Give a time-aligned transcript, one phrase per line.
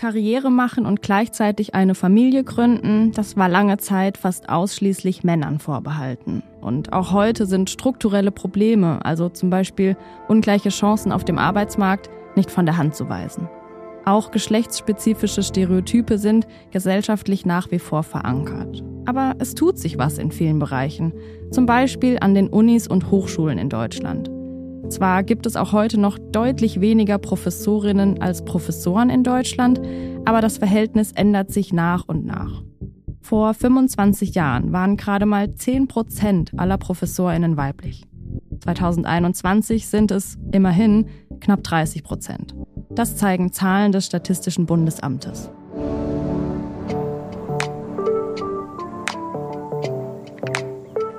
[0.00, 6.42] Karriere machen und gleichzeitig eine Familie gründen, das war lange Zeit fast ausschließlich Männern vorbehalten.
[6.62, 12.50] Und auch heute sind strukturelle Probleme, also zum Beispiel ungleiche Chancen auf dem Arbeitsmarkt, nicht
[12.50, 13.46] von der Hand zu weisen.
[14.06, 18.82] Auch geschlechtsspezifische Stereotype sind gesellschaftlich nach wie vor verankert.
[19.04, 21.12] Aber es tut sich was in vielen Bereichen,
[21.50, 24.30] zum Beispiel an den Unis und Hochschulen in Deutschland.
[24.90, 29.80] Zwar gibt es auch heute noch deutlich weniger Professorinnen als Professoren in Deutschland,
[30.24, 32.62] aber das Verhältnis ändert sich nach und nach.
[33.20, 38.04] Vor 25 Jahren waren gerade mal 10 Prozent aller Professorinnen weiblich.
[38.62, 41.06] 2021 sind es immerhin
[41.40, 42.56] knapp 30 Prozent.
[42.90, 45.50] Das zeigen Zahlen des Statistischen Bundesamtes.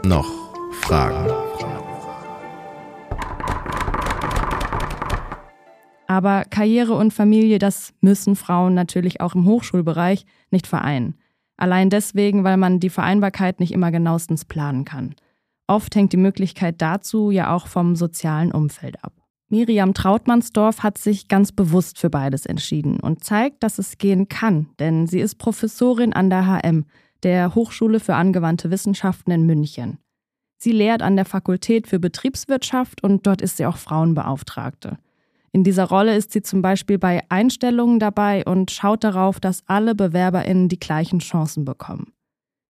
[0.04, 0.30] Noch
[0.82, 1.31] Fragen?
[6.12, 11.16] Aber Karriere und Familie, das müssen Frauen natürlich auch im Hochschulbereich nicht vereinen.
[11.56, 15.16] Allein deswegen, weil man die Vereinbarkeit nicht immer genauestens planen kann.
[15.68, 19.14] Oft hängt die Möglichkeit dazu ja auch vom sozialen Umfeld ab.
[19.48, 24.68] Miriam Trautmannsdorf hat sich ganz bewusst für beides entschieden und zeigt, dass es gehen kann,
[24.80, 26.88] denn sie ist Professorin an der HM,
[27.24, 29.98] der Hochschule für angewandte Wissenschaften in München.
[30.58, 34.98] Sie lehrt an der Fakultät für Betriebswirtschaft und dort ist sie auch Frauenbeauftragte.
[35.54, 39.96] In dieser Rolle ist sie zum Beispiel bei Einstellungen dabei und schaut darauf, dass alle
[39.96, 42.14] BewerberInnen die gleichen Chancen bekommen.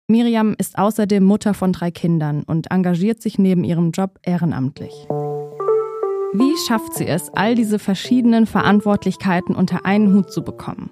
[0.08, 4.92] Miriam ist außerdem Mutter von drei Kindern und engagiert sich neben ihrem Job ehrenamtlich.
[6.34, 10.90] Wie schafft sie es, all diese verschiedenen Verantwortlichkeiten unter einen Hut zu bekommen?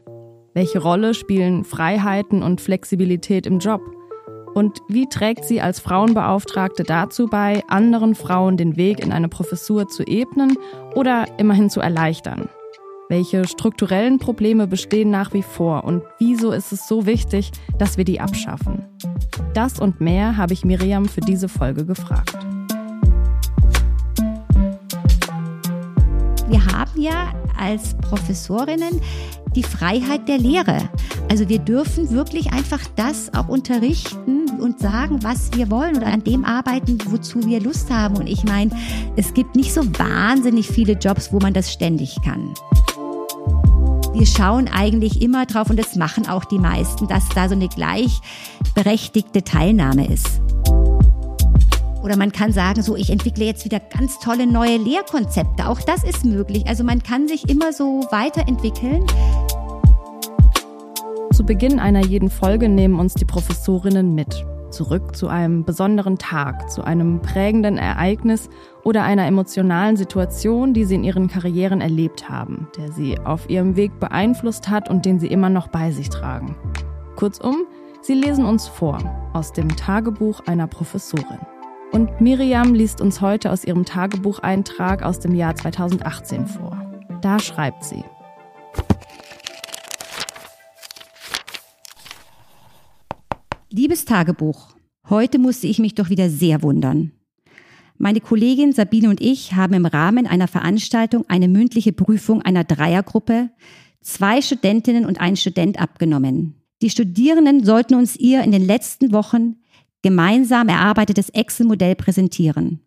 [0.52, 3.80] Welche Rolle spielen Freiheiten und Flexibilität im Job?
[4.54, 9.88] Und wie trägt sie als Frauenbeauftragte dazu bei, anderen Frauen den Weg in eine Professur
[9.88, 10.56] zu ebnen
[10.94, 12.48] oder immerhin zu erleichtern?
[13.08, 18.04] Welche strukturellen Probleme bestehen nach wie vor und wieso ist es so wichtig, dass wir
[18.04, 18.84] die abschaffen?
[19.54, 22.38] Das und mehr habe ich Miriam für diese Folge gefragt.
[26.48, 29.00] Wir haben ja als Professorinnen
[29.54, 30.78] die Freiheit der Lehre.
[31.30, 36.24] Also wir dürfen wirklich einfach das auch unterrichten und sagen, was wir wollen oder an
[36.24, 38.16] dem arbeiten, wozu wir Lust haben.
[38.16, 38.72] Und ich meine,
[39.14, 42.52] es gibt nicht so wahnsinnig viele Jobs, wo man das ständig kann.
[44.12, 47.68] Wir schauen eigentlich immer drauf und das machen auch die meisten, dass da so eine
[47.68, 50.40] gleichberechtigte Teilnahme ist.
[52.02, 55.68] Oder man kann sagen, so, ich entwickle jetzt wieder ganz tolle neue Lehrkonzepte.
[55.68, 56.66] Auch das ist möglich.
[56.66, 59.06] Also man kann sich immer so weiterentwickeln.
[61.40, 64.44] Zu Beginn einer jeden Folge nehmen uns die Professorinnen mit.
[64.68, 68.50] Zurück zu einem besonderen Tag, zu einem prägenden Ereignis
[68.84, 73.74] oder einer emotionalen Situation, die sie in ihren Karrieren erlebt haben, der sie auf ihrem
[73.74, 76.56] Weg beeinflusst hat und den sie immer noch bei sich tragen.
[77.16, 77.64] Kurzum,
[78.02, 78.98] sie lesen uns vor
[79.32, 81.40] aus dem Tagebuch einer Professorin.
[81.90, 86.76] Und Miriam liest uns heute aus ihrem Tagebucheintrag aus dem Jahr 2018 vor.
[87.22, 88.04] Da schreibt sie.
[93.72, 94.74] Liebes Tagebuch,
[95.08, 97.12] heute musste ich mich doch wieder sehr wundern.
[97.98, 103.50] Meine Kollegin Sabine und ich haben im Rahmen einer Veranstaltung eine mündliche Prüfung einer Dreiergruppe
[104.00, 106.56] zwei Studentinnen und ein Student abgenommen.
[106.82, 109.54] Die Studierenden sollten uns ihr in den letzten Wochen
[110.02, 112.80] gemeinsam erarbeitetes Excel-Modell präsentieren.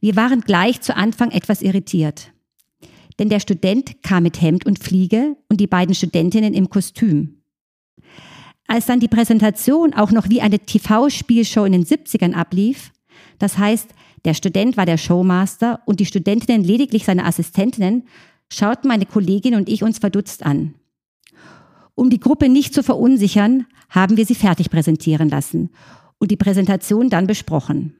[0.00, 2.32] Wir waren gleich zu Anfang etwas irritiert.
[3.20, 7.36] Denn der Student kam mit Hemd und Fliege und die beiden Studentinnen im Kostüm.
[8.70, 12.92] Als dann die Präsentation auch noch wie eine TV-Spielshow in den 70ern ablief,
[13.40, 13.88] das heißt,
[14.24, 18.04] der Student war der Showmaster und die Studentinnen lediglich seine Assistentinnen,
[18.48, 20.76] schauten meine Kollegin und ich uns verdutzt an.
[21.96, 25.70] Um die Gruppe nicht zu verunsichern, haben wir sie fertig präsentieren lassen
[26.18, 27.96] und die Präsentation dann besprochen.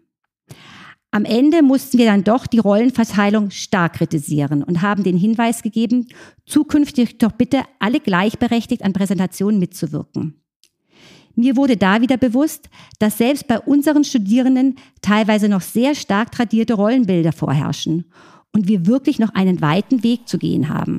[1.10, 6.06] Am Ende mussten wir dann doch die Rollenverteilung stark kritisieren und haben den Hinweis gegeben,
[6.46, 10.40] zukünftig doch bitte alle gleichberechtigt an Präsentationen mitzuwirken.
[11.34, 12.68] Mir wurde da wieder bewusst,
[12.98, 18.04] dass selbst bei unseren Studierenden teilweise noch sehr stark tradierte Rollenbilder vorherrschen
[18.52, 20.98] und wir wirklich noch einen weiten Weg zu gehen haben.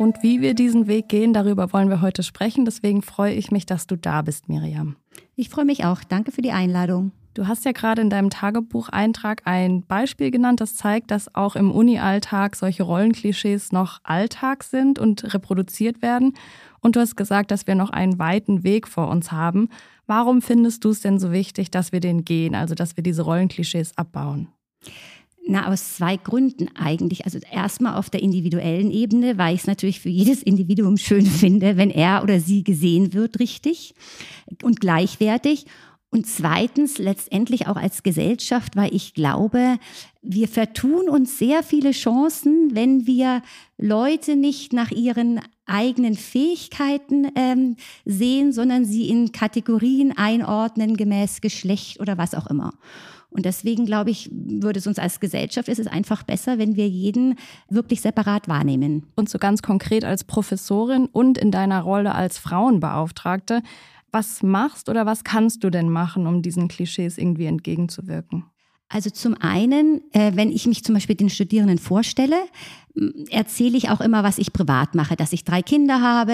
[0.00, 2.64] Und wie wir diesen Weg gehen, darüber wollen wir heute sprechen.
[2.64, 4.96] Deswegen freue ich mich, dass du da bist, Miriam.
[5.36, 6.02] Ich freue mich auch.
[6.04, 7.12] Danke für die Einladung.
[7.32, 11.70] Du hast ja gerade in deinem Tagebucheintrag ein Beispiel genannt, das zeigt, dass auch im
[11.70, 16.34] Uni-Alltag solche Rollenklischees noch Alltag sind und reproduziert werden.
[16.80, 19.68] Und du hast gesagt, dass wir noch einen weiten Weg vor uns haben.
[20.06, 23.22] Warum findest du es denn so wichtig, dass wir den gehen, also dass wir diese
[23.22, 24.48] Rollenklischees abbauen?
[25.46, 27.24] Na, aus zwei Gründen eigentlich.
[27.24, 31.76] Also erstmal auf der individuellen Ebene, weil ich es natürlich für jedes Individuum schön finde,
[31.76, 33.94] wenn er oder sie gesehen wird, richtig
[34.62, 35.66] und gleichwertig.
[36.12, 39.78] Und zweitens letztendlich auch als Gesellschaft, weil ich glaube,
[40.22, 43.42] wir vertun uns sehr viele Chancen, wenn wir
[43.78, 52.00] Leute nicht nach ihren eigenen Fähigkeiten ähm, sehen, sondern sie in Kategorien einordnen, gemäß Geschlecht
[52.00, 52.72] oder was auch immer.
[53.30, 56.88] Und deswegen glaube ich, würde es uns als Gesellschaft, ist es einfach besser, wenn wir
[56.88, 57.36] jeden
[57.68, 59.06] wirklich separat wahrnehmen.
[59.14, 63.62] Und so ganz konkret als Professorin und in deiner Rolle als Frauenbeauftragte,
[64.12, 68.44] was machst oder was kannst du denn machen, um diesen Klischees irgendwie entgegenzuwirken?
[68.88, 72.36] Also zum einen, äh, wenn ich mich zum Beispiel den Studierenden vorstelle,
[73.30, 76.32] erzähle ich auch immer, was ich privat mache, dass ich drei Kinder habe,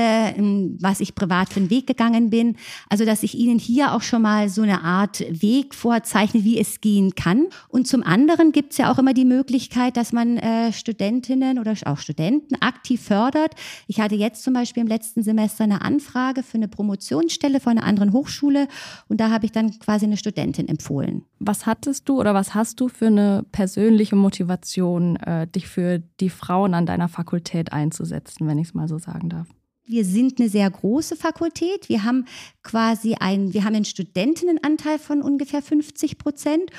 [0.80, 2.56] was ich privat für einen Weg gegangen bin.
[2.88, 6.80] Also, dass ich Ihnen hier auch schon mal so eine Art Weg vorzeichne, wie es
[6.80, 7.46] gehen kann.
[7.68, 11.74] Und zum anderen gibt es ja auch immer die Möglichkeit, dass man äh, Studentinnen oder
[11.84, 13.54] auch Studenten aktiv fördert.
[13.86, 17.86] Ich hatte jetzt zum Beispiel im letzten Semester eine Anfrage für eine Promotionsstelle von einer
[17.86, 18.68] anderen Hochschule
[19.08, 21.22] und da habe ich dann quasi eine Studentin empfohlen.
[21.38, 26.30] Was hattest du oder was hast du für eine persönliche Motivation, äh, dich für die
[26.30, 29.48] Frage Frauen an deiner Fakultät einzusetzen, wenn ich es mal so sagen darf?
[29.84, 31.88] Wir sind eine sehr große Fakultät.
[31.88, 32.24] Wir haben
[32.62, 36.70] quasi ein, wir haben einen Studentinnenanteil von ungefähr 50 Prozent.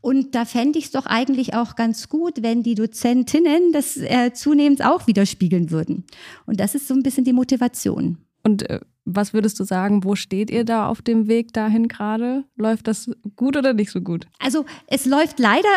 [0.00, 4.32] Und da fände ich es doch eigentlich auch ganz gut, wenn die Dozentinnen das äh,
[4.32, 6.04] zunehmend auch widerspiegeln würden.
[6.46, 8.18] Und das ist so ein bisschen die Motivation.
[8.46, 12.44] Und äh, was würdest du sagen, wo steht ihr da auf dem Weg dahin gerade?
[12.54, 14.28] Läuft das gut oder nicht so gut?
[14.38, 15.68] Also es läuft leider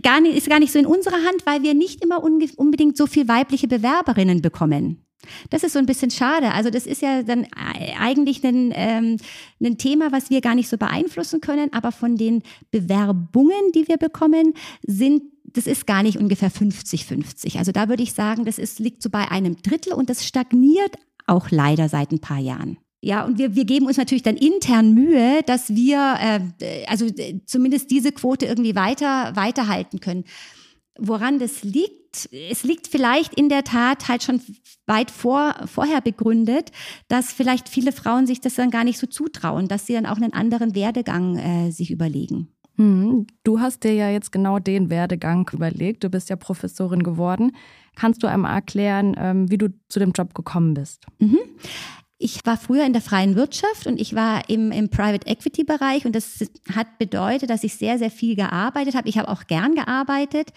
[0.00, 3.08] gar nicht, ist gar nicht so in unserer Hand, weil wir nicht immer unbedingt so
[3.08, 5.04] viel weibliche Bewerberinnen bekommen.
[5.50, 6.52] Das ist so ein bisschen schade.
[6.52, 7.48] Also das ist ja dann
[7.98, 9.16] eigentlich ein, ähm,
[9.60, 13.96] ein Thema, was wir gar nicht so beeinflussen können, aber von den Bewerbungen, die wir
[13.96, 14.54] bekommen,
[14.86, 15.22] sind
[15.54, 17.58] das ist gar nicht ungefähr 50-50.
[17.58, 20.96] Also da würde ich sagen, das ist, liegt so bei einem Drittel und das stagniert
[21.26, 22.78] auch leider seit ein paar Jahren.
[23.04, 27.40] Ja, und wir, wir geben uns natürlich dann intern Mühe, dass wir äh, also äh,
[27.44, 30.24] zumindest diese Quote irgendwie weiter weiterhalten können.
[30.98, 32.30] Woran das liegt?
[32.50, 34.40] Es liegt vielleicht in der Tat halt schon
[34.86, 36.70] weit vor, vorher begründet,
[37.08, 40.16] dass vielleicht viele Frauen sich das dann gar nicht so zutrauen, dass sie dann auch
[40.16, 42.48] einen anderen Werdegang äh, sich überlegen.
[42.76, 46.04] Hm, du hast dir ja jetzt genau den Werdegang überlegt.
[46.04, 47.52] Du bist ja Professorin geworden.
[47.96, 51.06] Kannst du einmal erklären, ähm, wie du zu dem Job gekommen bist?
[51.18, 51.38] Mhm.
[52.24, 56.06] Ich war früher in der freien Wirtschaft und ich war im, im Private Equity Bereich
[56.06, 56.42] und das
[56.74, 59.10] hat bedeutet, dass ich sehr, sehr viel gearbeitet habe.
[59.10, 60.48] Ich habe auch gern gearbeitet,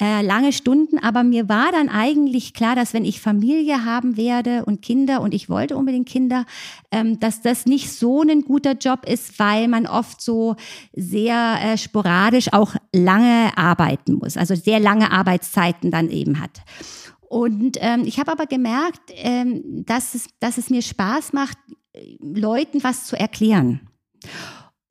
[0.00, 4.64] äh, lange Stunden, aber mir war dann eigentlich klar, dass wenn ich Familie haben werde
[4.64, 6.44] und Kinder und ich wollte unbedingt Kinder,
[6.90, 10.56] ähm, dass das nicht so ein guter Job ist, weil man oft so
[10.92, 16.62] sehr äh, sporadisch auch lange arbeiten muss, also sehr lange Arbeitszeiten dann eben hat.
[17.32, 21.56] Und ähm, ich habe aber gemerkt, ähm, dass, es, dass es mir Spaß macht,
[22.20, 23.88] Leuten was zu erklären.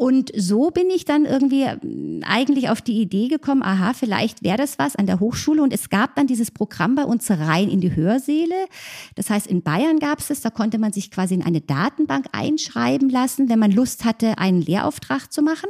[0.01, 4.57] Und so bin ich dann irgendwie ähm, eigentlich auf die Idee gekommen, aha, vielleicht wäre
[4.57, 5.62] das was an der Hochschule.
[5.62, 8.65] Und es gab dann dieses Programm bei uns rein in die Hörsäle.
[9.13, 12.25] Das heißt, in Bayern gab es es, da konnte man sich quasi in eine Datenbank
[12.31, 15.69] einschreiben lassen, wenn man Lust hatte, einen Lehrauftrag zu machen.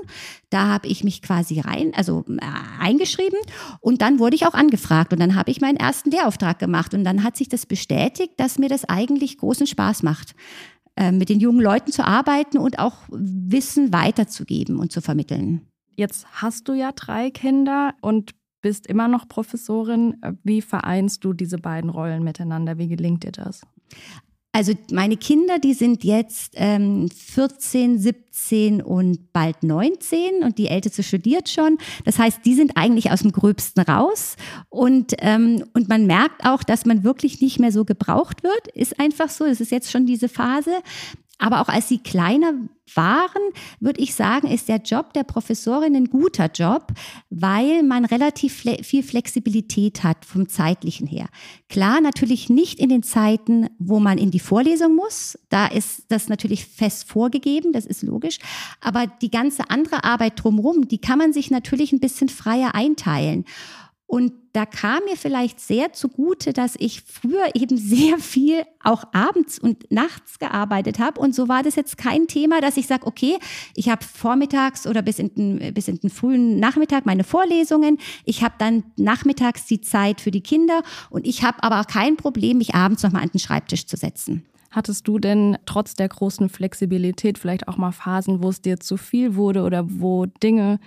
[0.50, 2.40] Da habe ich mich quasi rein, also äh,
[2.80, 3.40] eingeschrieben
[3.82, 7.04] und dann wurde ich auch angefragt und dann habe ich meinen ersten Lehrauftrag gemacht und
[7.04, 10.36] dann hat sich das bestätigt, dass mir das eigentlich großen Spaß macht.
[10.98, 15.68] Äh, mit den jungen Leuten zu arbeiten und auch Wissen weiterzugeben und zu vermitteln.
[15.96, 18.32] Jetzt hast du ja drei Kinder und
[18.62, 20.18] bist immer noch Professorin.
[20.44, 22.78] Wie vereinst du diese beiden Rollen miteinander?
[22.78, 23.62] Wie gelingt dir das?
[24.54, 31.04] Also meine Kinder, die sind jetzt ähm, 14, 17 und bald 19 und die Älteste
[31.04, 31.78] studiert schon.
[32.04, 34.36] Das heißt, die sind eigentlich aus dem Gröbsten raus
[34.68, 38.68] und, ähm, und man merkt auch, dass man wirklich nicht mehr so gebraucht wird.
[38.74, 40.72] Ist einfach so, es ist jetzt schon diese Phase.
[41.42, 42.54] Aber auch als sie kleiner
[42.94, 43.42] waren,
[43.80, 46.94] würde ich sagen, ist der Job der Professorin ein guter Job,
[47.32, 51.28] weil man relativ fle viel Flexibilität hat vom zeitlichen her.
[51.68, 55.40] Klar, natürlich nicht in den Zeiten, wo man in die Vorlesung muss.
[55.50, 58.38] Da ist das natürlich fest vorgegeben, das ist logisch.
[58.80, 63.46] Aber die ganze andere Arbeit drumherum, die kann man sich natürlich ein bisschen freier einteilen.
[64.12, 69.58] Und da kam mir vielleicht sehr zugute, dass ich früher eben sehr viel auch abends
[69.58, 71.22] und nachts gearbeitet habe.
[71.22, 73.38] Und so war das jetzt kein Thema, dass ich sage, okay,
[73.74, 78.00] ich habe vormittags oder bis in, den, bis in den frühen Nachmittag meine Vorlesungen.
[78.26, 80.82] Ich habe dann nachmittags die Zeit für die Kinder.
[81.10, 84.46] Und ich habe aber auch kein Problem, mich abends nochmal an den Schreibtisch zu setzen.
[84.72, 88.98] Hattest du denn trotz der großen Flexibilität vielleicht auch mal Phasen, wo es dir zu
[88.98, 90.82] viel wurde oder wo Dinge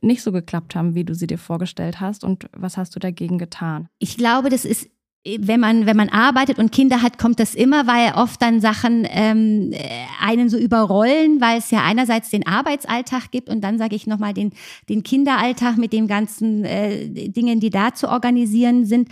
[0.00, 2.24] nicht so geklappt haben, wie du sie dir vorgestellt hast?
[2.24, 3.88] Und was hast du dagegen getan?
[3.98, 4.88] Ich glaube, das ist
[5.24, 9.06] wenn man wenn man arbeitet und Kinder hat, kommt das immer, weil oft dann Sachen
[9.10, 9.74] ähm,
[10.18, 14.32] einen so überrollen, weil es ja einerseits den Arbeitsalltag gibt und dann sage ich nochmal
[14.32, 14.52] den
[14.88, 19.10] den Kinderalltag mit den ganzen äh, Dingen, die da zu organisieren sind.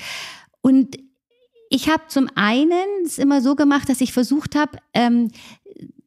[0.63, 0.97] Und
[1.69, 5.29] ich habe zum einen es immer so gemacht, dass ich versucht habe, ähm,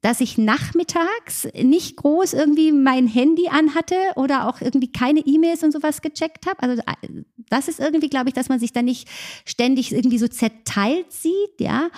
[0.01, 5.71] dass ich nachmittags nicht groß irgendwie mein Handy anhatte oder auch irgendwie keine E-Mails und
[5.71, 6.61] sowas gecheckt habe.
[6.63, 9.07] Also äh, das ist irgendwie, glaube ich, dass man sich da nicht
[9.45, 11.89] ständig irgendwie so zerteilt sieht, ja.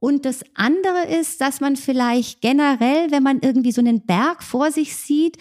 [0.00, 4.70] Und das andere ist, dass man vielleicht generell, wenn man irgendwie so einen Berg vor
[4.70, 5.38] sich sieht,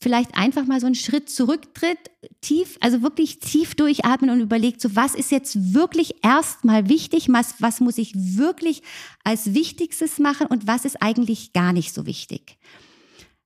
[0.00, 1.98] vielleicht einfach mal so einen Schritt zurücktritt,
[2.40, 7.60] tief, also wirklich tief durchatmen und überlegt, so was ist jetzt wirklich erstmal wichtig, was,
[7.60, 8.82] was muss ich wirklich
[9.24, 12.56] als Wichtigstes machen und was ist eigentlich gar nicht so wichtig.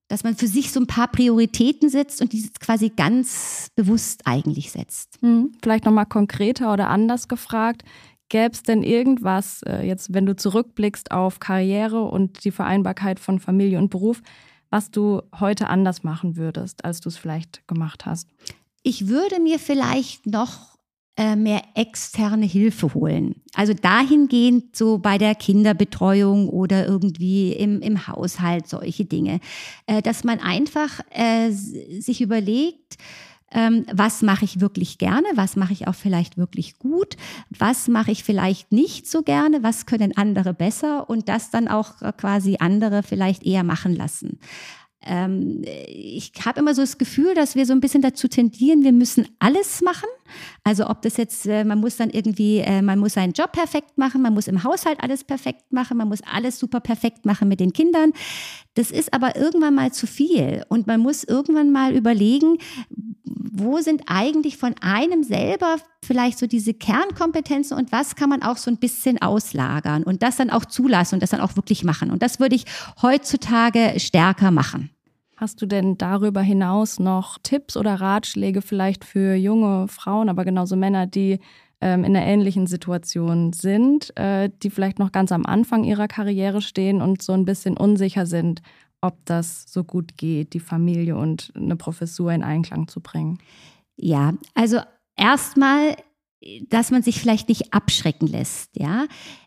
[0.09, 4.71] Dass man für sich so ein paar Prioritäten setzt und die quasi ganz bewusst eigentlich
[4.71, 5.19] setzt.
[5.23, 7.83] Hm, vielleicht nochmal konkreter oder anders gefragt.
[8.33, 13.39] Gäbe es denn irgendwas, äh, jetzt wenn du zurückblickst auf Karriere und die Vereinbarkeit von
[13.39, 14.23] Familie und Beruf,
[14.71, 18.31] was du heute anders machen würdest, als du es vielleicht gemacht hast?
[18.83, 20.79] Ich würde mir vielleicht noch
[21.19, 23.43] äh, mehr externe Hilfe holen.
[23.55, 29.41] Also dahingehend so bei der Kinderbetreuung oder irgendwie im, im Haushalt solche Dinge,
[29.87, 32.97] äh, dass man einfach äh, sich überlegt,
[33.53, 37.17] ähm, was mache ich wirklich gerne, was mache ich auch vielleicht wirklich gut,
[37.51, 41.09] was mache ich vielleicht nicht so gerne, was können andere besser?
[41.09, 44.39] Und das dann auch quasi andere vielleicht eher machen lassen.
[45.05, 48.93] Ähm, ich habe immer so das Gefühl, dass wir so ein bisschen dazu tendieren, wir
[48.93, 50.09] müssen alles machen.
[50.65, 53.99] Also ob das jetzt, äh, man muss dann irgendwie, äh, man muss seinen Job perfekt
[53.99, 57.59] machen, man muss im Haushalt alles perfekt machen, man muss alles super perfekt machen mit
[57.59, 58.13] den Kindern.
[58.75, 62.59] Das ist aber irgendwann mal zu viel und man muss irgendwann mal überlegen,
[63.25, 68.57] wo sind eigentlich von einem selber vielleicht so diese Kernkompetenzen und was kann man auch
[68.57, 72.11] so ein bisschen auslagern und das dann auch zulassen und das dann auch wirklich machen.
[72.13, 72.65] Und das würde ich
[73.03, 74.91] heutzutage stärker machen.
[75.43, 80.77] Hast du denn darüber hinaus noch Tipps oder Ratschläge vielleicht für junge Frauen, aber genauso
[80.77, 81.41] Männer, die
[81.81, 86.63] ähm, in einer ähnlichen Situation sind, äh, die vielleicht noch ganz am Anfang ihrer Karriere
[86.63, 88.63] stehen und so ein bisschen unsicher sind,
[89.01, 93.39] ob das so gut geht, die Familie und eine Professur in Einklang zu bringen?
[93.97, 94.79] Ja, also
[95.17, 95.97] erstmal,
[96.69, 99.07] dass man sich vielleicht nicht abschrecken lässt, ja.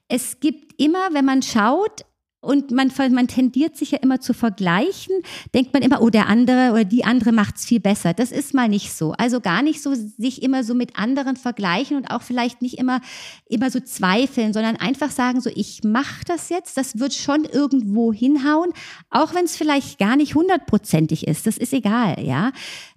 [0.10, 2.04] Es gibt immer, wenn man schaut,
[2.46, 5.14] und man, man tendiert sich ja immer zu vergleichen,
[5.54, 8.14] denkt man immer, oh, der andere oder die andere macht es viel besser.
[8.14, 9.14] Das ist mal nicht so.
[9.14, 13.02] Also gar nicht so sich immer so mit anderen vergleichen und auch vielleicht nicht immer,
[13.48, 18.14] immer so zweifeln, sondern einfach sagen, so, ich mache das jetzt, das wird schon irgendwo
[18.14, 18.72] hinhauen,
[19.10, 21.48] auch wenn es vielleicht gar nicht hundertprozentig ist.
[21.48, 22.52] Das ist egal, ja.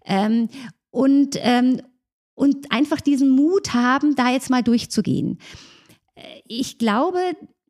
[0.04, 0.48] Ähm,
[0.90, 1.80] und, ähm,
[2.34, 5.38] und einfach diesen Mut haben, da jetzt mal durchzugehen.
[6.14, 7.18] Äh, ich glaube,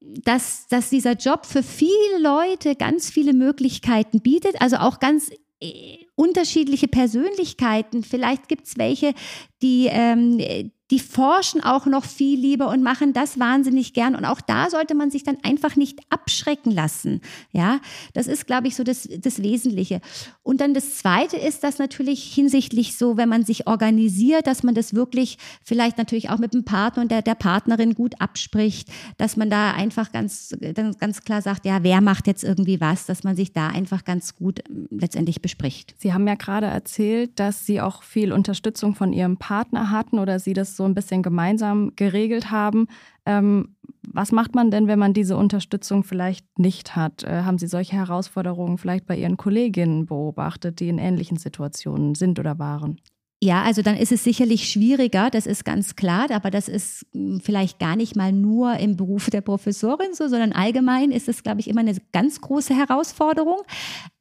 [0.01, 5.99] dass, dass dieser Job für viele Leute ganz viele Möglichkeiten bietet, also auch ganz äh,
[6.15, 8.03] unterschiedliche Persönlichkeiten.
[8.05, 9.15] Vielleicht gibt es welche,
[9.63, 14.15] die, ähm, die forschen auch noch viel lieber und machen das wahnsinnig gern.
[14.15, 17.21] Und auch da sollte man sich dann einfach nicht abschrecken lassen.
[17.53, 17.81] Ja,
[18.15, 20.01] das ist, glaube ich, so das, das Wesentliche.
[20.43, 24.75] Und dann das Zweite ist, dass natürlich hinsichtlich so, wenn man sich organisiert, dass man
[24.75, 29.37] das wirklich vielleicht natürlich auch mit dem Partner und der, der Partnerin gut abspricht, dass
[29.37, 30.57] man da einfach ganz,
[30.99, 34.37] ganz klar sagt, ja, wer macht jetzt irgendwie was, dass man sich da einfach ganz
[34.37, 35.95] gut ähm, letztendlich bespricht.
[35.99, 40.39] Sie haben ja gerade erzählt, dass Sie auch viel Unterstützung von Ihrem Partner hatten oder
[40.39, 42.87] Sie das so ein bisschen gemeinsam geregelt haben.
[43.27, 43.77] Ähm,
[44.11, 47.25] was macht man denn, wenn man diese Unterstützung vielleicht nicht hat?
[47.25, 52.39] Äh, haben Sie solche Herausforderungen vielleicht bei Ihren Kolleginnen beobachtet, die in ähnlichen Situationen sind
[52.39, 52.99] oder waren?
[53.41, 57.41] Ja, also dann ist es sicherlich schwieriger, das ist ganz klar, aber das ist hm,
[57.41, 61.61] vielleicht gar nicht mal nur im Beruf der Professorin so, sondern allgemein ist es, glaube
[61.61, 63.61] ich, immer eine ganz große Herausforderung.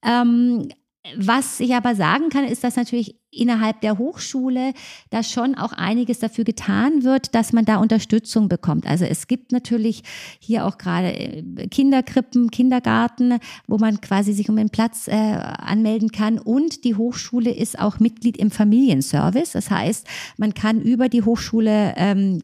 [0.05, 0.69] Ähm,
[1.15, 4.73] was ich aber sagen kann, ist, dass natürlich innerhalb der Hochschule
[5.09, 8.87] da schon auch einiges dafür getan wird, dass man da Unterstützung bekommt.
[8.87, 10.03] Also es gibt natürlich
[10.39, 13.37] hier auch gerade äh, Kinderkrippen, Kindergarten,
[13.67, 16.39] wo man quasi sich um den Platz äh, anmelden kann.
[16.39, 19.51] Und die Hochschule ist auch Mitglied im Familienservice.
[19.51, 22.41] Das heißt, man kann über die Hochschule ähm,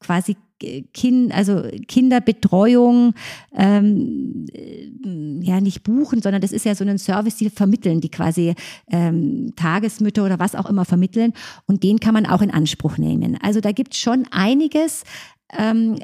[0.00, 0.36] quasi
[0.92, 3.14] kind, also Kinderbetreuung
[3.54, 4.46] ähm,
[5.42, 8.54] ja nicht buchen, sondern das ist ja so ein Service, die vermitteln, die quasi
[8.90, 11.32] ähm, Tagesmütter oder was auch immer vermitteln
[11.66, 13.38] und den kann man auch in Anspruch nehmen.
[13.42, 15.04] Also da gibt es schon einiges,
[15.56, 15.98] ähm,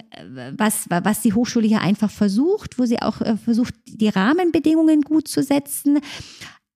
[0.56, 5.28] was, was die Hochschule hier einfach versucht, wo sie auch äh, versucht, die Rahmenbedingungen gut
[5.28, 6.00] zu setzen.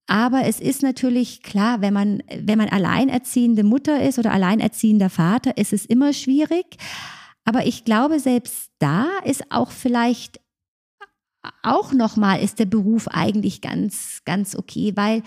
[0.07, 5.57] Aber es ist natürlich klar, wenn man, wenn man alleinerziehende Mutter ist oder alleinerziehender Vater,
[5.57, 6.77] ist es immer schwierig.
[7.45, 10.41] Aber ich glaube, selbst da ist auch vielleicht
[11.63, 15.23] auch nochmal ist der Beruf eigentlich ganz, ganz okay, weil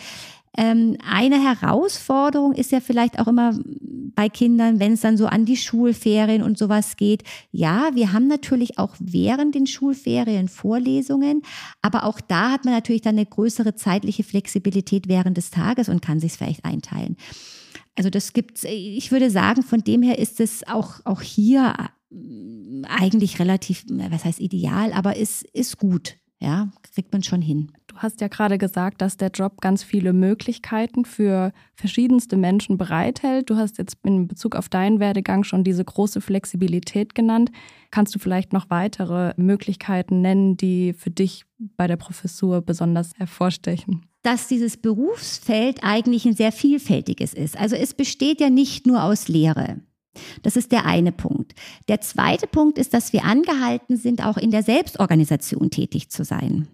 [0.57, 3.59] ähm, eine Herausforderung ist ja vielleicht auch immer
[4.15, 7.23] bei Kindern, wenn es dann so an die Schulferien und sowas geht.
[7.51, 11.41] Ja, wir haben natürlich auch während den Schulferien Vorlesungen,
[11.81, 16.01] aber auch da hat man natürlich dann eine größere zeitliche Flexibilität während des Tages und
[16.01, 17.17] kann sich vielleicht einteilen.
[17.97, 21.73] Also das gibt's, ich würde sagen, von dem her ist es auch, auch hier
[22.11, 26.17] eigentlich relativ, was heißt ideal, aber ist, ist gut.
[26.41, 27.71] Ja, kriegt man schon hin.
[27.87, 33.49] Du hast ja gerade gesagt, dass der Job ganz viele Möglichkeiten für verschiedenste Menschen bereithält.
[33.49, 37.51] Du hast jetzt in Bezug auf deinen Werdegang schon diese große Flexibilität genannt.
[37.89, 44.05] Kannst du vielleicht noch weitere Möglichkeiten nennen, die für dich bei der Professur besonders hervorstechen?
[44.25, 47.55] dass dieses Berufsfeld eigentlich ein sehr vielfältiges ist.
[47.59, 49.81] Also es besteht ja nicht nur aus Lehre.
[50.43, 51.53] Das ist der eine Punkt.
[51.87, 56.67] Der zweite Punkt ist, dass wir angehalten sind, auch in der Selbstorganisation tätig zu sein.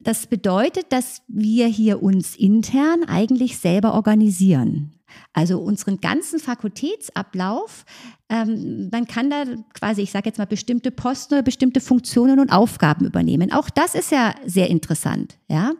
[0.00, 4.92] Das bedeutet, dass wir hier uns intern eigentlich selber organisieren.
[5.32, 7.84] Also unseren ganzen Fakultätsablauf,
[8.28, 12.52] ähm, man kann da quasi, ich sage jetzt mal, bestimmte Posten oder bestimmte Funktionen und
[12.52, 13.52] Aufgaben übernehmen.
[13.52, 15.72] Auch das ist ja sehr interessant, ja.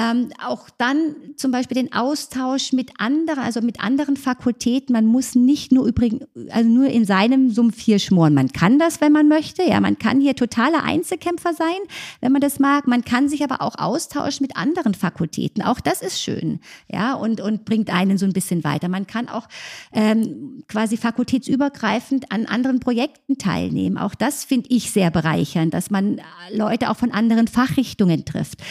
[0.00, 4.94] Ähm, auch dann zum Beispiel den Austausch mit anderen, also mit anderen Fakultäten.
[4.94, 8.32] Man muss nicht nur übrigens, also nur in seinem Sumpf hier schmoren.
[8.32, 9.62] Man kann das, wenn man möchte.
[9.62, 11.76] Ja, man kann hier totaler Einzelkämpfer sein,
[12.22, 12.86] wenn man das mag.
[12.86, 15.62] Man kann sich aber auch austauschen mit anderen Fakultäten.
[15.62, 16.60] Auch das ist schön.
[16.88, 18.88] Ja, und, und bringt einen so ein bisschen weiter.
[18.88, 19.48] Man kann auch
[19.92, 23.98] ähm, quasi fakultätsübergreifend an anderen Projekten teilnehmen.
[23.98, 28.62] Auch das finde ich sehr bereichernd, dass man Leute auch von anderen Fachrichtungen trifft.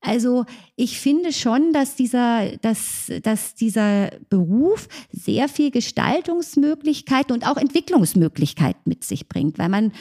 [0.00, 7.56] Also ich finde schon, dass dieser, dass, dass dieser Beruf sehr viel Gestaltungsmöglichkeiten und auch
[7.58, 9.92] Entwicklungsmöglichkeiten mit sich bringt, weil man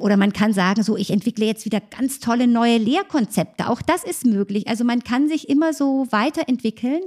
[0.00, 3.68] oder man kann sagen, so, ich entwickle jetzt wieder ganz tolle neue Lehrkonzepte.
[3.68, 4.68] Auch das ist möglich.
[4.68, 7.02] Also man kann sich immer so weiterentwickeln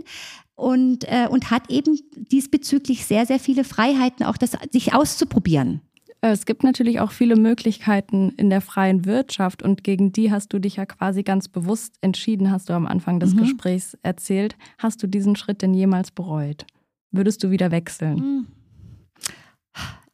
[0.55, 5.81] und, äh, und hat eben diesbezüglich sehr, sehr viele Freiheiten, auch das sich auszuprobieren.
[6.23, 10.53] Äh, es gibt natürlich auch viele Möglichkeiten in der freien Wirtschaft und gegen die hast
[10.53, 13.39] du dich ja quasi ganz bewusst entschieden, hast du am Anfang des mhm.
[13.41, 14.55] Gesprächs erzählt.
[14.77, 16.65] Hast du diesen Schritt denn jemals bereut?
[17.11, 18.15] Würdest du wieder wechseln?
[18.15, 18.47] Mhm.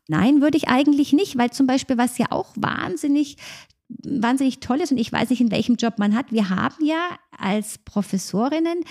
[0.07, 3.37] Nein, würde ich eigentlich nicht, weil zum Beispiel, was ja auch wahnsinnig
[4.03, 6.31] wahnsinnig toll ist und ich weiß nicht, in welchem Job man hat.
[6.31, 8.83] Wir haben ja als Professorinnen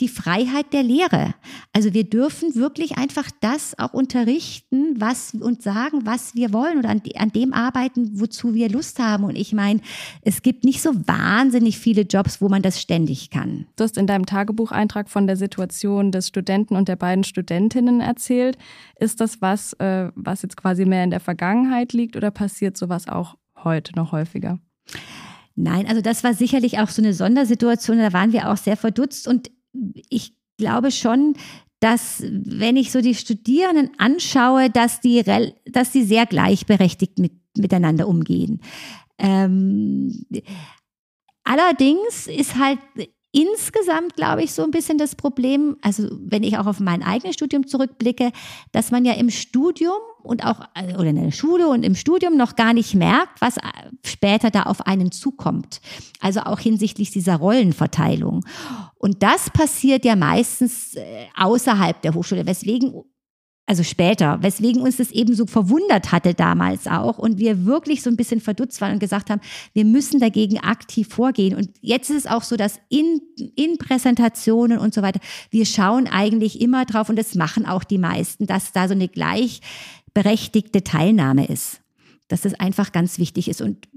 [0.00, 1.34] die Freiheit der Lehre.
[1.72, 6.88] Also wir dürfen wirklich einfach das auch unterrichten, was und sagen, was wir wollen oder
[6.88, 9.24] an, an dem arbeiten, wozu wir Lust haben.
[9.24, 9.80] Und ich meine,
[10.22, 13.66] es gibt nicht so wahnsinnig viele Jobs, wo man das ständig kann.
[13.76, 18.56] Du hast in deinem Tagebucheintrag von der Situation des Studenten und der beiden Studentinnen erzählt.
[18.98, 23.08] Ist das was, äh, was jetzt quasi mehr in der Vergangenheit liegt oder passiert sowas
[23.08, 24.58] auch heute noch häufiger?
[25.56, 27.98] Nein, also das war sicherlich auch so eine Sondersituation.
[27.98, 29.50] Da waren wir auch sehr verdutzt und
[30.08, 31.34] ich glaube schon,
[31.80, 35.22] dass wenn ich so die Studierenden anschaue, dass die,
[35.66, 38.60] dass die sehr gleichberechtigt mit, miteinander umgehen.
[39.18, 40.26] Ähm,
[41.42, 42.78] allerdings ist halt
[43.32, 47.36] insgesamt, glaube ich, so ein bisschen das Problem, also wenn ich auch auf mein eigenes
[47.36, 48.32] Studium zurückblicke,
[48.72, 52.36] dass man ja im Studium und auch äh, oder in der Schule und im Studium
[52.36, 53.62] noch gar nicht merkt, was äh,
[54.04, 55.80] später da auf einen zukommt.
[56.20, 58.44] Also auch hinsichtlich dieser Rollenverteilung.
[58.96, 62.92] Und das passiert ja meistens äh, außerhalb der Hochschule, weswegen
[63.70, 68.10] also später, weswegen uns das eben so verwundert hatte damals auch und wir wirklich so
[68.10, 69.40] ein bisschen verdutzt waren und gesagt haben,
[69.74, 71.56] wir müssen dagegen aktiv vorgehen.
[71.56, 73.20] Und jetzt ist es auch so, dass in,
[73.54, 77.98] in Präsentationen und so weiter, wir schauen eigentlich immer drauf und das machen auch die
[77.98, 79.06] meisten, dass da so eine
[80.14, 81.80] gleichberechtigte Teilnahme ist
[82.28, 83.60] dass das einfach ganz wichtig ist.
[83.60, 83.88] Und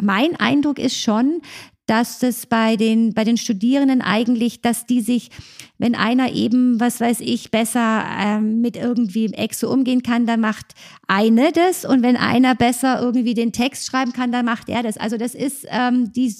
[0.00, 1.42] mein Eindruck ist schon,
[1.86, 5.30] dass das bei den, bei den Studierenden eigentlich, dass die sich,
[5.76, 10.74] wenn einer eben, was weiß ich, besser ähm, mit irgendwie Exe umgehen kann, dann macht
[11.08, 14.96] eine das und wenn einer besser irgendwie den Text schreiben kann, dann macht er das.
[14.96, 16.32] Also das ist, ähm, die,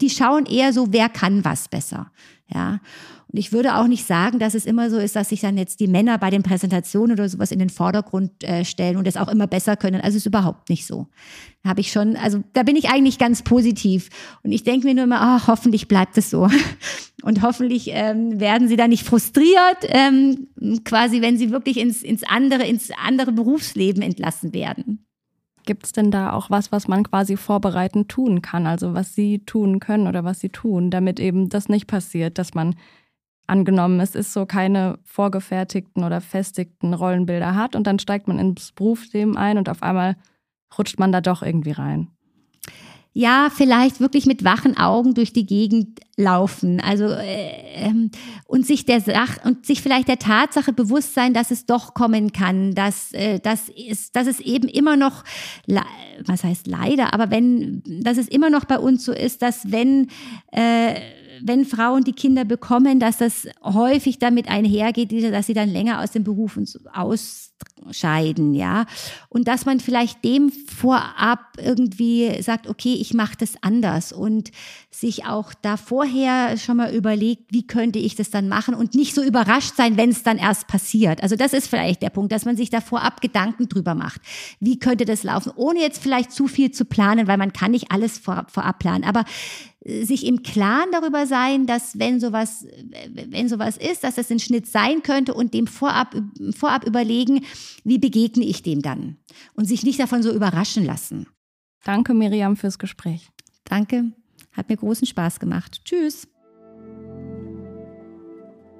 [0.00, 2.12] die schauen eher so, wer kann was besser.
[2.54, 2.78] Ja.
[3.36, 5.88] Ich würde auch nicht sagen, dass es immer so ist, dass sich dann jetzt die
[5.88, 9.48] Männer bei den Präsentationen oder sowas in den Vordergrund äh, stellen und es auch immer
[9.48, 10.00] besser können.
[10.00, 11.08] Also ist überhaupt nicht so.
[11.64, 14.08] Habe ich schon, also da bin ich eigentlich ganz positiv.
[14.44, 16.48] Und ich denke mir nur immer, oh, hoffentlich bleibt es so.
[17.22, 20.48] Und hoffentlich ähm, werden sie da nicht frustriert, ähm,
[20.84, 25.06] quasi, wenn sie wirklich ins, ins andere, ins andere Berufsleben entlassen werden.
[25.66, 28.66] Gibt es denn da auch was, was man quasi vorbereitend tun kann?
[28.66, 32.52] Also was Sie tun können oder was Sie tun, damit eben das nicht passiert, dass
[32.52, 32.76] man
[33.46, 38.72] angenommen, es ist so keine vorgefertigten oder festigten Rollenbilder hat und dann steigt man ins
[38.72, 40.16] Berufsleben ein und auf einmal
[40.78, 42.08] rutscht man da doch irgendwie rein
[43.16, 46.80] ja, vielleicht wirklich mit wachen Augen durch die Gegend laufen.
[46.80, 48.10] Also äh, ähm,
[48.48, 52.32] und sich der Sach und sich vielleicht der Tatsache bewusst sein, dass es doch kommen
[52.32, 55.22] kann, dass äh, das ist, dass es eben immer noch,
[56.26, 60.08] was heißt leider, aber wenn, dass es immer noch bei uns so ist, dass wenn
[60.50, 60.96] äh,
[61.42, 66.12] wenn Frauen die Kinder bekommen, dass das häufig damit einhergeht, dass sie dann länger aus
[66.12, 66.58] dem Beruf
[66.92, 68.86] ausscheiden, ja.
[69.28, 74.50] Und dass man vielleicht dem vorab irgendwie sagt, okay, ich mache das anders und
[74.90, 79.14] sich auch da vorher schon mal überlegt, wie könnte ich das dann machen und nicht
[79.14, 81.22] so überrascht sein, wenn es dann erst passiert.
[81.22, 84.20] Also das ist vielleicht der Punkt, dass man sich da vorab Gedanken drüber macht.
[84.60, 87.90] Wie könnte das laufen, ohne jetzt vielleicht zu viel zu planen, weil man kann nicht
[87.90, 89.24] alles vorab, vorab planen, aber
[89.84, 92.66] sich im Klaren darüber sein, dass wenn sowas,
[93.12, 96.16] wenn sowas ist, dass das ein Schnitt sein könnte und dem vorab,
[96.56, 97.44] vorab überlegen,
[97.84, 99.18] wie begegne ich dem dann?
[99.54, 101.26] Und sich nicht davon so überraschen lassen.
[101.84, 103.28] Danke, Miriam, fürs Gespräch.
[103.64, 104.12] Danke.
[104.52, 105.82] Hat mir großen Spaß gemacht.
[105.84, 106.28] Tschüss.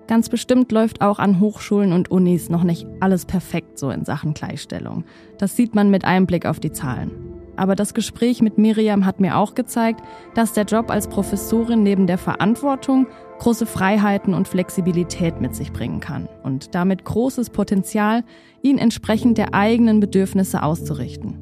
[0.07, 4.35] Ganz bestimmt läuft auch an Hochschulen und Unis noch nicht alles perfekt so in Sachen
[4.35, 5.05] Gleichstellung.
[5.39, 7.34] Das sieht man mit einem Blick auf die Zahlen.
[7.57, 10.03] Aber das Gespräch mit Miriam hat mir auch gezeigt,
[10.35, 13.07] dass der Job als Professorin neben der Verantwortung
[13.39, 18.25] große Freiheiten und Flexibilität mit sich bringen kann und damit großes Potenzial,
[18.63, 21.39] ihn entsprechend der eigenen Bedürfnisse auszurichten.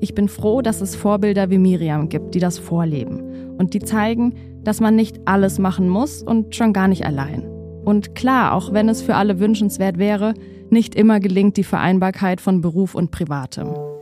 [0.00, 4.34] Ich bin froh, dass es Vorbilder wie Miriam gibt, die das vorleben und die zeigen,
[4.64, 7.46] dass man nicht alles machen muss und schon gar nicht allein.
[7.84, 10.34] Und klar, auch wenn es für alle wünschenswert wäre,
[10.70, 13.93] nicht immer gelingt die Vereinbarkeit von Beruf und Privatem.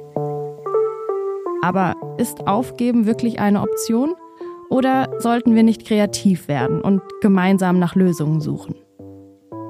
[1.63, 4.15] Aber ist Aufgeben wirklich eine Option?
[4.69, 8.75] Oder sollten wir nicht kreativ werden und gemeinsam nach Lösungen suchen?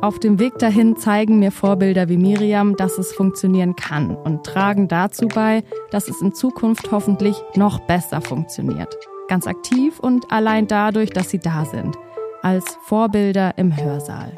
[0.00, 4.88] Auf dem Weg dahin zeigen mir Vorbilder wie Miriam, dass es funktionieren kann und tragen
[4.88, 8.96] dazu bei, dass es in Zukunft hoffentlich noch besser funktioniert.
[9.28, 11.96] Ganz aktiv und allein dadurch, dass sie da sind.
[12.42, 14.32] Als Vorbilder im Hörsaal.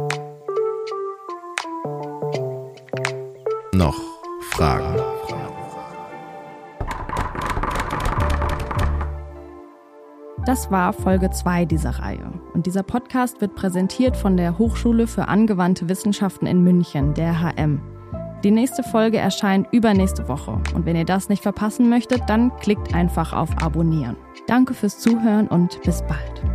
[3.73, 3.99] Noch
[4.51, 5.14] Fragen?
[10.47, 12.31] Das war Folge 2 dieser Reihe.
[12.53, 17.81] Und dieser Podcast wird präsentiert von der Hochschule für angewandte Wissenschaften in München, der HM.
[18.45, 20.61] Die nächste Folge erscheint übernächste Woche.
[20.75, 24.17] Und wenn ihr das nicht verpassen möchtet, dann klickt einfach auf Abonnieren.
[24.47, 26.54] Danke fürs Zuhören und bis bald.